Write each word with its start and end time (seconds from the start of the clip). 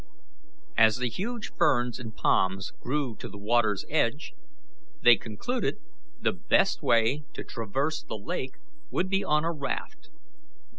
As 0.77 0.97
the 0.97 1.09
huge 1.09 1.51
ferns 1.59 1.99
and 1.99 2.15
palms 2.15 2.71
grew 2.81 3.15
to 3.17 3.29
the 3.29 3.37
water's 3.37 3.85
edge, 3.87 4.33
they 5.03 5.15
concluded 5.15 5.77
the 6.19 6.33
best 6.33 6.81
way 6.81 7.23
to 7.35 7.43
traverse 7.43 8.01
the 8.01 8.17
lake 8.17 8.57
would 8.89 9.09
be 9.09 9.23
on 9.23 9.43
a 9.43 9.51
raft. 9.51 10.09